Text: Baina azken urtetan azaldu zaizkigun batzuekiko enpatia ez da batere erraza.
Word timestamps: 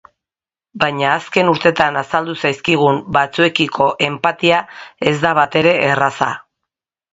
Baina 0.83 1.11
azken 1.15 1.51
urtetan 1.51 1.99
azaldu 2.01 2.35
zaizkigun 2.45 2.97
batzuekiko 3.19 3.91
enpatia 4.09 4.65
ez 5.13 5.17
da 5.29 5.37
batere 5.43 5.79
erraza. 5.93 6.35